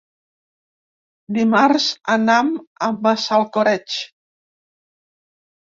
[1.37, 2.49] Dimarts anam
[2.87, 3.99] a Massalcoreig.